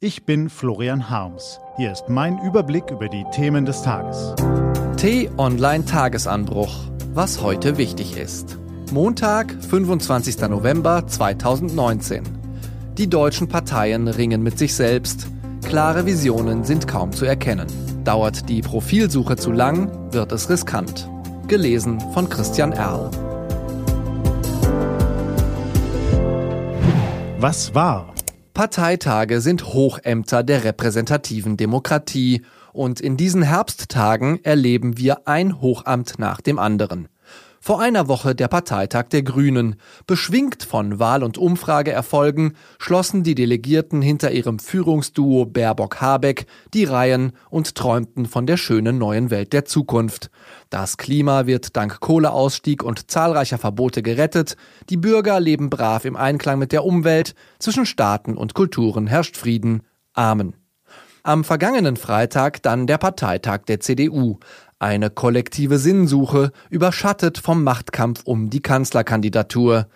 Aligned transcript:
Ich 0.00 0.24
bin 0.24 0.48
Florian 0.48 1.10
Harms. 1.10 1.58
Hier 1.76 1.90
ist 1.90 2.08
mein 2.08 2.38
Überblick 2.38 2.88
über 2.92 3.08
die 3.08 3.24
Themen 3.32 3.66
des 3.66 3.82
Tages. 3.82 4.32
T-Online 4.96 5.84
Tagesanbruch. 5.86 6.72
Was 7.14 7.42
heute 7.42 7.78
wichtig 7.78 8.16
ist. 8.16 8.58
Montag, 8.92 9.52
25. 9.64 10.38
November 10.42 11.04
2019. 11.04 12.22
Die 12.96 13.10
deutschen 13.10 13.48
Parteien 13.48 14.06
ringen 14.06 14.40
mit 14.40 14.56
sich 14.56 14.72
selbst. 14.72 15.26
Klare 15.66 16.06
Visionen 16.06 16.62
sind 16.62 16.86
kaum 16.86 17.10
zu 17.10 17.24
erkennen. 17.24 17.66
Dauert 18.04 18.48
die 18.48 18.60
Profilsuche 18.60 19.34
zu 19.34 19.50
lang, 19.50 20.12
wird 20.12 20.30
es 20.30 20.48
riskant. 20.48 21.10
Gelesen 21.48 21.98
von 22.12 22.28
Christian 22.28 22.70
Erl. 22.70 23.10
Was 27.40 27.74
war? 27.74 28.14
Parteitage 28.58 29.40
sind 29.40 29.66
Hochämter 29.66 30.42
der 30.42 30.64
repräsentativen 30.64 31.56
Demokratie 31.56 32.42
und 32.72 33.00
in 33.00 33.16
diesen 33.16 33.42
Herbsttagen 33.42 34.44
erleben 34.44 34.98
wir 34.98 35.28
ein 35.28 35.60
Hochamt 35.60 36.18
nach 36.18 36.40
dem 36.40 36.58
anderen. 36.58 37.06
Vor 37.68 37.82
einer 37.82 38.08
Woche 38.08 38.34
der 38.34 38.48
Parteitag 38.48 39.10
der 39.10 39.22
Grünen. 39.22 39.76
Beschwingt 40.06 40.62
von 40.62 40.98
Wahl- 40.98 41.22
und 41.22 41.36
Umfrageerfolgen 41.36 42.56
schlossen 42.78 43.24
die 43.24 43.34
Delegierten 43.34 44.00
hinter 44.00 44.32
ihrem 44.32 44.58
Führungsduo 44.58 45.44
Baerbock-Habeck 45.44 46.46
die 46.72 46.84
Reihen 46.84 47.32
und 47.50 47.74
träumten 47.74 48.24
von 48.24 48.46
der 48.46 48.56
schönen 48.56 48.96
neuen 48.96 49.30
Welt 49.30 49.52
der 49.52 49.66
Zukunft. 49.66 50.30
Das 50.70 50.96
Klima 50.96 51.44
wird 51.44 51.76
dank 51.76 52.00
Kohleausstieg 52.00 52.82
und 52.82 53.10
zahlreicher 53.10 53.58
Verbote 53.58 54.00
gerettet. 54.00 54.56
Die 54.88 54.96
Bürger 54.96 55.38
leben 55.38 55.68
brav 55.68 56.06
im 56.06 56.16
Einklang 56.16 56.58
mit 56.58 56.72
der 56.72 56.86
Umwelt. 56.86 57.34
Zwischen 57.58 57.84
Staaten 57.84 58.38
und 58.38 58.54
Kulturen 58.54 59.06
herrscht 59.06 59.36
Frieden. 59.36 59.82
Amen. 60.14 60.54
Am 61.28 61.44
vergangenen 61.44 61.98
Freitag 61.98 62.62
dann 62.62 62.86
der 62.86 62.96
Parteitag 62.96 63.66
der 63.66 63.80
CDU. 63.80 64.38
Eine 64.80 65.10
kollektive 65.10 65.78
Sinnsuche, 65.78 66.52
überschattet 66.70 67.38
vom 67.38 67.64
Machtkampf 67.64 68.22
um 68.24 68.48
die 68.48 68.60
Kanzlerkandidatur. 68.60 69.88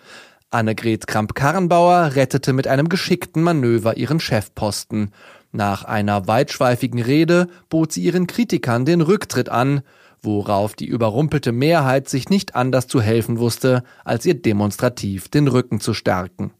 Annegret 0.49 1.07
Kramp-Karrenbauer 1.07 2.15
rettete 2.15 2.51
mit 2.51 2.67
einem 2.67 2.89
geschickten 2.89 3.43
Manöver 3.43 3.95
ihren 3.95 4.19
Chefposten. 4.19 5.11
Nach 5.53 5.85
einer 5.85 6.27
weitschweifigen 6.27 7.01
Rede 7.01 7.47
bot 7.69 7.93
sie 7.93 8.03
ihren 8.03 8.27
Kritikern 8.27 8.83
den 8.83 8.99
Rücktritt 8.99 9.47
an, 9.47 9.83
worauf 10.21 10.73
die 10.73 10.87
überrumpelte 10.87 11.53
Mehrheit 11.53 12.09
sich 12.09 12.29
nicht 12.29 12.55
anders 12.55 12.87
zu 12.87 13.01
helfen 13.01 13.39
wusste, 13.39 13.83
als 14.03 14.25
ihr 14.25 14.33
demonstrativ 14.33 15.29
den 15.29 15.47
Rücken 15.47 15.79
zu 15.79 15.93
stärken. 15.93 16.51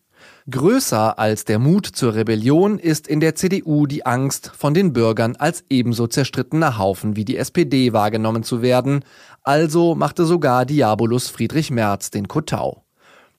Größer 0.50 1.18
als 1.20 1.46
der 1.46 1.58
Mut 1.58 1.86
zur 1.86 2.16
Rebellion 2.16 2.80
ist 2.80 3.08
in 3.08 3.20
der 3.20 3.36
CDU 3.36 3.86
die 3.86 4.06
Angst, 4.06 4.52
von 4.58 4.74
den 4.74 4.92
Bürgern 4.92 5.36
als 5.38 5.64
ebenso 5.70 6.08
zerstrittener 6.08 6.78
Haufen 6.78 7.16
wie 7.16 7.26
die 7.26 7.38
SPD 7.38 7.94
wahrgenommen 7.94 8.44
zu 8.44 8.62
werden, 8.62 9.06
also 9.44 9.96
machte 9.96 10.26
sogar 10.26 10.66
Diabolus 10.66 11.30
Friedrich 11.30 11.72
Merz 11.72 12.12
den 12.12 12.28
Kotau. 12.28 12.84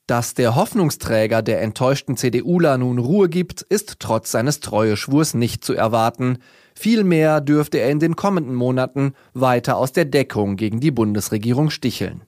Dass 0.06 0.34
der 0.34 0.54
Hoffnungsträger 0.54 1.40
der 1.40 1.62
enttäuschten 1.62 2.18
CDUler 2.18 2.76
nun 2.76 2.98
Ruhe 2.98 3.30
gibt, 3.30 3.62
ist 3.62 4.00
trotz 4.00 4.30
seines 4.30 4.60
Treueschwurs 4.60 5.32
nicht 5.32 5.64
zu 5.64 5.72
erwarten. 5.72 6.38
Vielmehr 6.74 7.40
dürfte 7.40 7.78
er 7.78 7.90
in 7.90 8.00
den 8.00 8.14
kommenden 8.14 8.54
Monaten 8.54 9.14
weiter 9.32 9.78
aus 9.78 9.92
der 9.92 10.04
Deckung 10.04 10.56
gegen 10.56 10.80
die 10.80 10.90
Bundesregierung 10.90 11.70
sticheln. 11.70 12.20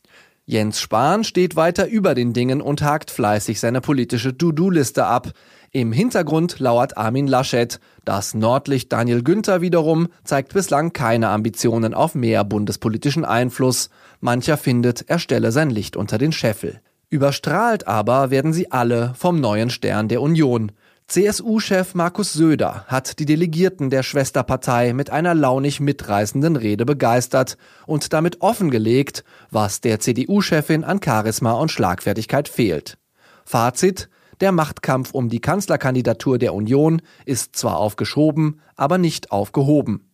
Jens 0.49 0.81
Spahn 0.81 1.25
steht 1.25 1.57
weiter 1.57 1.89
über 1.89 2.15
den 2.15 2.33
Dingen 2.33 2.61
und 2.61 2.81
hakt 2.81 3.11
fleißig 3.11 3.59
seine 3.59 3.81
politische 3.81 4.39
To-Do-Liste 4.39 5.05
ab. 5.05 5.33
Im 5.73 5.91
Hintergrund 5.91 6.61
lauert 6.61 6.97
Armin 6.97 7.27
Laschet. 7.27 7.81
Das 8.05 8.33
Nordlicht 8.33 8.93
Daniel 8.93 9.25
Günther 9.25 9.61
wiederum 9.61 10.07
zeigt 10.23 10.55
bislang 10.55 10.93
keine 10.93 11.31
Ambitionen 11.31 11.95
auf 11.95 12.15
mehr 12.15 12.45
bundespolitischen 12.45 13.25
Einfluss. 13.25 13.91
Mancher 14.21 14.57
findet, 14.57 15.11
er 15.11 15.19
stelle 15.19 15.51
sein 15.51 15.71
Licht 15.71 15.97
unter 15.97 16.17
den 16.17 16.31
Scheffel. 16.31 16.81
Überstrahlt 17.11 17.89
aber 17.89 18.31
werden 18.31 18.53
sie 18.53 18.71
alle 18.71 19.15
vom 19.17 19.41
neuen 19.41 19.71
Stern 19.71 20.07
der 20.07 20.23
Union. 20.23 20.71
CSU-Chef 21.09 21.95
Markus 21.95 22.33
Söder 22.33 22.85
hat 22.89 23.21
die 23.21 23.27
Delegierten 23.27 23.91
der 23.91 24.03
Schwesterpartei 24.03 24.93
mit 24.93 25.09
einer 25.09 25.37
launig 25.37 25.79
mitreißenden 25.79 26.57
Rede 26.57 26.85
begeistert 26.85 27.57
und 27.87 28.13
damit 28.13 28.41
offengelegt, 28.41 29.23
was 29.51 29.81
der 29.81 30.01
CDU-Chefin 30.01 30.83
an 30.83 31.01
Charisma 31.01 31.53
und 31.53 31.71
Schlagfertigkeit 31.71 32.49
fehlt. 32.49 32.99
Fazit, 33.45 34.09
der 34.41 34.51
Machtkampf 34.51 35.13
um 35.13 35.29
die 35.29 35.41
Kanzlerkandidatur 35.41 36.39
der 36.39 36.55
Union 36.55 37.01
ist 37.25 37.55
zwar 37.55 37.77
aufgeschoben, 37.77 38.61
aber 38.75 38.99
nicht 38.99 39.31
aufgehoben. 39.31 40.06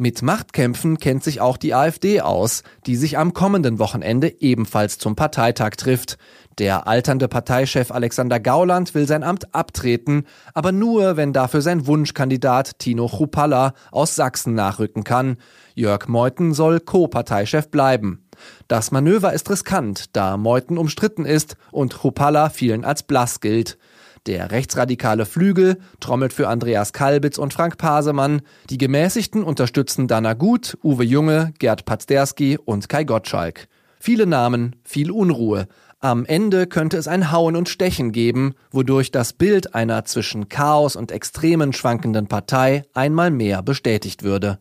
Mit 0.00 0.22
Machtkämpfen 0.22 0.98
kennt 0.98 1.24
sich 1.24 1.40
auch 1.40 1.56
die 1.56 1.74
AfD 1.74 2.20
aus, 2.20 2.62
die 2.86 2.94
sich 2.94 3.18
am 3.18 3.34
kommenden 3.34 3.80
Wochenende 3.80 4.32
ebenfalls 4.40 4.98
zum 4.98 5.16
Parteitag 5.16 5.70
trifft. 5.70 6.18
Der 6.58 6.86
alternde 6.86 7.26
Parteichef 7.26 7.90
Alexander 7.90 8.38
Gauland 8.38 8.94
will 8.94 9.08
sein 9.08 9.24
Amt 9.24 9.52
abtreten, 9.56 10.24
aber 10.54 10.70
nur, 10.70 11.16
wenn 11.16 11.32
dafür 11.32 11.62
sein 11.62 11.88
Wunschkandidat 11.88 12.78
Tino 12.78 13.08
Chrupalla 13.08 13.74
aus 13.90 14.14
Sachsen 14.14 14.54
nachrücken 14.54 15.02
kann. 15.02 15.36
Jörg 15.74 16.06
Meuthen 16.06 16.54
soll 16.54 16.78
Co-Parteichef 16.78 17.68
bleiben. 17.68 18.24
Das 18.68 18.92
Manöver 18.92 19.32
ist 19.32 19.50
riskant, 19.50 20.14
da 20.14 20.36
Meuthen 20.36 20.78
umstritten 20.78 21.24
ist 21.24 21.56
und 21.72 21.94
Chrupalla 21.94 22.50
vielen 22.50 22.84
als 22.84 23.02
blass 23.02 23.40
gilt. 23.40 23.78
Der 24.28 24.50
rechtsradikale 24.50 25.24
Flügel 25.24 25.78
trommelt 26.00 26.34
für 26.34 26.48
Andreas 26.48 26.92
Kalbitz 26.92 27.38
und 27.38 27.54
Frank 27.54 27.78
Pasemann. 27.78 28.42
Die 28.68 28.76
Gemäßigten 28.76 29.42
unterstützen 29.42 30.06
Dana 30.06 30.34
Gut, 30.34 30.76
Uwe 30.84 31.02
Junge, 31.02 31.54
Gerd 31.58 31.86
Pazderski 31.86 32.58
und 32.62 32.90
Kai 32.90 33.04
Gottschalk. 33.04 33.68
Viele 33.98 34.26
Namen, 34.26 34.76
viel 34.84 35.10
Unruhe. 35.10 35.66
Am 36.00 36.26
Ende 36.26 36.66
könnte 36.66 36.98
es 36.98 37.08
ein 37.08 37.32
Hauen 37.32 37.56
und 37.56 37.70
Stechen 37.70 38.12
geben, 38.12 38.52
wodurch 38.70 39.10
das 39.10 39.32
Bild 39.32 39.74
einer 39.74 40.04
zwischen 40.04 40.50
Chaos 40.50 40.94
und 40.94 41.10
Extremen 41.10 41.72
schwankenden 41.72 42.26
Partei 42.26 42.82
einmal 42.92 43.30
mehr 43.30 43.62
bestätigt 43.62 44.24
würde. 44.24 44.58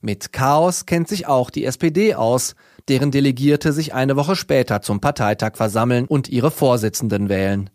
Mit 0.00 0.32
Chaos 0.32 0.86
kennt 0.86 1.08
sich 1.08 1.26
auch 1.26 1.50
die 1.50 1.66
SPD 1.66 2.14
aus, 2.14 2.54
deren 2.88 3.10
Delegierte 3.10 3.74
sich 3.74 3.92
eine 3.92 4.16
Woche 4.16 4.34
später 4.34 4.80
zum 4.80 5.02
Parteitag 5.02 5.56
versammeln 5.56 6.06
und 6.06 6.30
ihre 6.30 6.50
Vorsitzenden 6.50 7.28
wählen. 7.28 7.68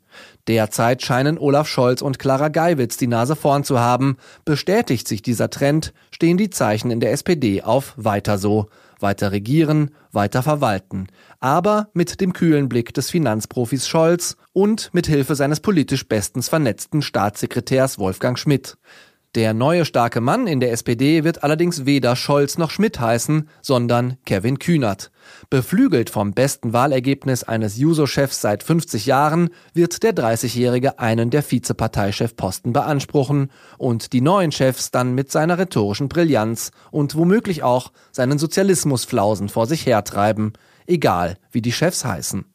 Derzeit 0.47 1.01
scheinen 1.01 1.37
Olaf 1.37 1.67
Scholz 1.67 2.01
und 2.01 2.19
Clara 2.19 2.49
Geiwitz 2.49 2.97
die 2.97 3.07
Nase 3.07 3.35
vorn 3.35 3.63
zu 3.63 3.79
haben. 3.79 4.17
Bestätigt 4.43 5.07
sich 5.07 5.21
dieser 5.21 5.49
Trend, 5.49 5.93
stehen 6.11 6.37
die 6.37 6.49
Zeichen 6.49 6.91
in 6.91 6.99
der 6.99 7.11
SPD 7.11 7.61
auf 7.61 7.93
weiter 7.97 8.37
so 8.37 8.67
weiter 8.99 9.31
regieren, 9.31 9.91
weiter 10.11 10.43
verwalten, 10.43 11.07
aber 11.39 11.89
mit 11.93 12.21
dem 12.21 12.33
kühlen 12.33 12.69
Blick 12.69 12.93
des 12.93 13.09
Finanzprofis 13.09 13.87
Scholz 13.87 14.37
und 14.53 14.89
mit 14.93 15.07
Hilfe 15.07 15.35
seines 15.35 15.59
politisch 15.59 16.07
bestens 16.07 16.49
vernetzten 16.49 17.01
Staatssekretärs 17.01 17.99
Wolfgang 17.99 18.39
Schmidt. 18.39 18.77
Der 19.35 19.53
neue 19.53 19.83
starke 19.83 20.21
Mann 20.21 20.47
in 20.47 20.61
der 20.61 20.71
SPD 20.71 21.25
wird 21.25 21.43
allerdings 21.43 21.85
weder 21.85 22.15
Scholz 22.15 22.57
noch 22.57 22.71
Schmidt 22.71 23.01
heißen, 23.01 23.49
sondern 23.61 24.15
Kevin 24.25 24.59
Kühnert. 24.59 25.11
Beflügelt 25.49 26.09
vom 26.09 26.31
besten 26.31 26.71
Wahlergebnis 26.71 27.43
eines 27.43 27.75
Juso-Chefs 27.75 28.39
seit 28.39 28.63
50 28.63 29.05
Jahren 29.05 29.49
wird 29.73 30.03
der 30.03 30.15
30-Jährige 30.15 30.99
einen 30.99 31.31
der 31.31 31.43
Vizeparteichefposten 31.43 32.71
beanspruchen 32.71 33.51
und 33.77 34.13
die 34.13 34.21
neuen 34.21 34.53
Chefs 34.53 34.91
dann 34.91 35.13
mit 35.15 35.33
seiner 35.33 35.57
rhetorischen 35.57 36.07
Brillanz 36.07 36.71
und 36.89 37.15
womöglich 37.15 37.61
auch 37.61 37.91
seinen 38.13 38.39
Sozialismusflausen 38.39 39.49
vor 39.49 39.67
sich 39.67 39.85
hertreiben, 39.85 40.53
egal 40.87 41.35
wie 41.51 41.61
die 41.61 41.73
Chefs 41.73 42.05
heißen. 42.05 42.45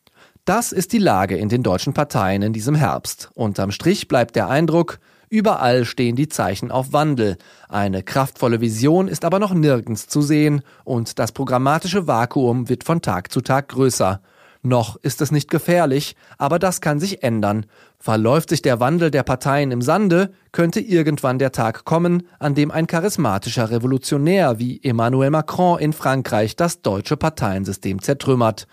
Das 0.47 0.73
ist 0.73 0.95
die 0.95 0.99
Lage 0.99 1.37
in 1.37 1.51
den 1.51 1.63
deutschen 1.63 1.93
Parteien 1.93 2.41
in 2.41 2.55
diesem 2.55 2.75
Herbst. 2.75 3.31
Unterm 3.35 3.71
Strich 3.71 4.09
bleibt 4.09 4.35
der 4.35 4.49
Eindruck, 4.49 4.99
Überall 5.33 5.85
stehen 5.85 6.17
die 6.17 6.29
Zeichen 6.29 6.73
auf 6.73 6.93
Wandel. 6.93 7.39
Eine 7.69 8.03
kraftvolle 8.03 8.61
Vision 8.61 9.07
ist 9.07 9.25
aber 9.25 9.39
noch 9.39 9.55
nirgends 9.55 10.09
zu 10.09 10.23
sehen 10.23 10.63
und 10.83 11.21
das 11.21 11.31
programmatische 11.31 12.09
Vakuum 12.09 12.69
wird 12.69 12.83
von 12.83 13.01
Tag 13.01 13.31
zu 13.31 13.41
Tag 13.41 13.69
größer. 13.69 14.21
Noch 14.63 14.97
ist 14.97 15.23
es 15.23 15.31
nicht 15.31 15.49
gefährlich, 15.49 16.17
aber 16.37 16.59
das 16.59 16.81
kann 16.81 16.99
sich 16.99 17.23
ändern. 17.23 17.67
Verläuft 18.01 18.51
sich 18.51 18.61
der 18.61 18.81
Wandel 18.81 19.13
der 19.13 19.23
Parteien 19.23 19.71
im 19.71 19.83
Sande, 19.83 20.33
könnte 20.51 20.81
irgendwann 20.81 21.39
der 21.39 21.53
Tag 21.53 21.85
kommen, 21.85 22.25
an 22.41 22.57
dem 22.57 22.73
ein 22.73 22.89
charismatischer 22.89 23.71
Revolutionär 23.71 24.59
wie 24.59 24.83
Emmanuel 24.83 25.31
Macron 25.31 25.79
in 25.79 25.93
Frankreich 25.93 26.57
das 26.57 26.83
deutsche 26.83 27.17
Parteiensystem 27.17 28.03
zertrümmert. 28.03 28.67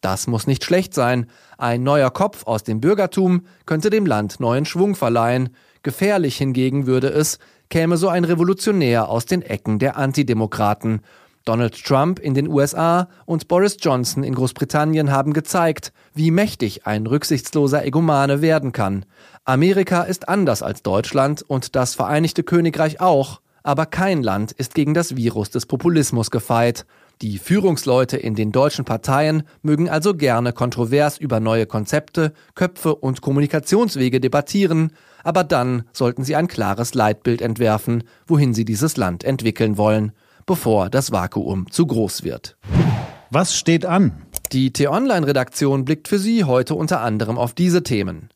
Das 0.00 0.28
muss 0.28 0.46
nicht 0.46 0.64
schlecht 0.64 0.94
sein. 0.94 1.26
Ein 1.58 1.82
neuer 1.82 2.10
Kopf 2.10 2.46
aus 2.46 2.62
dem 2.62 2.80
Bürgertum 2.80 3.46
könnte 3.66 3.90
dem 3.90 4.06
Land 4.06 4.38
neuen 4.38 4.64
Schwung 4.64 4.94
verleihen. 4.94 5.48
Gefährlich 5.84 6.38
hingegen 6.38 6.86
würde 6.86 7.08
es, 7.08 7.38
käme 7.68 7.98
so 7.98 8.08
ein 8.08 8.24
Revolutionär 8.24 9.10
aus 9.10 9.26
den 9.26 9.42
Ecken 9.42 9.78
der 9.78 9.98
Antidemokraten. 9.98 11.02
Donald 11.44 11.84
Trump 11.84 12.18
in 12.18 12.32
den 12.32 12.48
USA 12.48 13.08
und 13.26 13.48
Boris 13.48 13.76
Johnson 13.78 14.24
in 14.24 14.34
Großbritannien 14.34 15.12
haben 15.12 15.34
gezeigt, 15.34 15.92
wie 16.14 16.30
mächtig 16.30 16.86
ein 16.86 17.06
rücksichtsloser 17.06 17.84
Egomane 17.84 18.40
werden 18.40 18.72
kann. 18.72 19.04
Amerika 19.44 20.04
ist 20.04 20.26
anders 20.26 20.62
als 20.62 20.82
Deutschland 20.82 21.42
und 21.42 21.76
das 21.76 21.94
Vereinigte 21.94 22.44
Königreich 22.44 23.02
auch, 23.02 23.42
aber 23.62 23.84
kein 23.84 24.22
Land 24.22 24.52
ist 24.52 24.74
gegen 24.74 24.94
das 24.94 25.16
Virus 25.16 25.50
des 25.50 25.66
Populismus 25.66 26.30
gefeit. 26.30 26.86
Die 27.22 27.38
Führungsleute 27.38 28.16
in 28.16 28.34
den 28.34 28.52
deutschen 28.52 28.84
Parteien 28.84 29.44
mögen 29.62 29.88
also 29.88 30.14
gerne 30.14 30.52
kontrovers 30.52 31.18
über 31.18 31.40
neue 31.40 31.66
Konzepte, 31.66 32.32
Köpfe 32.54 32.94
und 32.94 33.20
Kommunikationswege 33.20 34.20
debattieren, 34.20 34.92
aber 35.22 35.44
dann 35.44 35.84
sollten 35.92 36.24
sie 36.24 36.36
ein 36.36 36.48
klares 36.48 36.94
Leitbild 36.94 37.40
entwerfen, 37.40 38.04
wohin 38.26 38.52
sie 38.52 38.64
dieses 38.64 38.96
Land 38.96 39.24
entwickeln 39.24 39.78
wollen 39.78 40.12
bevor 40.46 40.90
das 40.90 41.12
Vakuum 41.12 41.70
zu 41.70 41.86
groß 41.86 42.24
wird. 42.24 42.56
Was 43.30 43.56
steht 43.56 43.86
an? 43.86 44.22
Die 44.52 44.72
T-Online-Redaktion 44.72 45.84
blickt 45.84 46.08
für 46.08 46.18
Sie 46.18 46.44
heute 46.44 46.74
unter 46.74 47.00
anderem 47.00 47.38
auf 47.38 47.54
diese 47.54 47.82
Themen. 47.82 48.28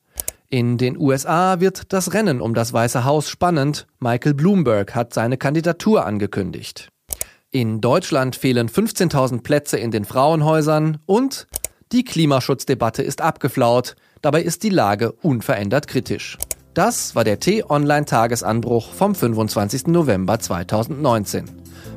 In 0.48 0.78
den 0.78 0.96
USA 0.96 1.60
wird 1.60 1.92
das 1.92 2.14
Rennen 2.14 2.40
um 2.40 2.54
das 2.54 2.72
Weiße 2.72 3.04
Haus 3.04 3.28
spannend. 3.28 3.86
Michael 4.00 4.34
Bloomberg 4.34 4.94
hat 4.94 5.12
seine 5.12 5.36
Kandidatur 5.36 6.06
angekündigt. 6.06 6.88
In 7.50 7.80
Deutschland 7.80 8.36
fehlen 8.36 8.68
15.000 8.68 9.42
Plätze 9.42 9.78
in 9.78 9.90
den 9.90 10.04
Frauenhäusern 10.04 10.98
und 11.06 11.46
die 11.92 12.04
Klimaschutzdebatte 12.04 13.02
ist 13.02 13.22
abgeflaut. 13.22 13.96
Dabei 14.20 14.42
ist 14.42 14.64
die 14.64 14.68
Lage 14.68 15.12
unverändert 15.12 15.88
kritisch. 15.88 16.36
Das 16.74 17.14
war 17.14 17.24
der 17.24 17.40
T-Online-Tagesanbruch 17.40 18.92
vom 18.92 19.14
25. 19.14 19.86
November 19.86 20.38
2019. 20.38 21.46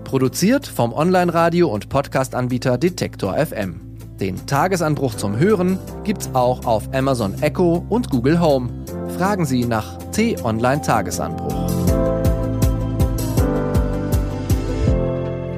Produziert 0.06 0.68
vom 0.68 0.94
Online-Radio- 0.94 1.68
und 1.68 1.90
Podcast-Anbieter 1.90 2.78
Detektor 2.78 3.36
FM. 3.36 3.82
Den 4.22 4.46
Tagesanbruch 4.48 5.16
zum 5.16 5.38
Hören 5.38 5.80
gibt's 6.06 6.30
auch 6.32 6.66
auf 6.66 6.94
Amazon 6.94 7.42
Echo 7.42 7.86
und 7.90 8.10
Google 8.10 8.40
Home. 8.40 8.70
Fragen 9.18 9.46
Sie 9.46 9.66
nach 9.66 9.98
T-Online 10.12 10.82